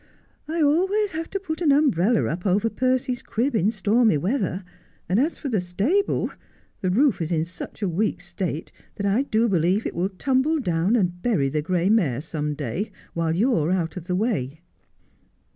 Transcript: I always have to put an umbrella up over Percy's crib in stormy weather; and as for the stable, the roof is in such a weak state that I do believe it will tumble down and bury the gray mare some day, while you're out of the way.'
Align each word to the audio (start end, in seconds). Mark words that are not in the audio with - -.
I 0.47 0.63
always 0.63 1.11
have 1.11 1.29
to 1.29 1.39
put 1.39 1.61
an 1.61 1.71
umbrella 1.71 2.25
up 2.25 2.43
over 2.47 2.71
Percy's 2.71 3.21
crib 3.21 3.53
in 3.55 3.69
stormy 3.69 4.17
weather; 4.17 4.63
and 5.07 5.19
as 5.19 5.37
for 5.37 5.47
the 5.47 5.61
stable, 5.61 6.31
the 6.81 6.89
roof 6.89 7.21
is 7.21 7.31
in 7.31 7.45
such 7.45 7.83
a 7.83 7.87
weak 7.87 8.19
state 8.19 8.71
that 8.95 9.05
I 9.05 9.21
do 9.21 9.47
believe 9.47 9.85
it 9.85 9.93
will 9.93 10.09
tumble 10.09 10.57
down 10.59 10.95
and 10.95 11.21
bury 11.21 11.49
the 11.49 11.61
gray 11.61 11.87
mare 11.87 12.19
some 12.21 12.55
day, 12.55 12.91
while 13.13 13.35
you're 13.35 13.69
out 13.71 13.95
of 13.95 14.07
the 14.07 14.15
way.' 14.15 14.61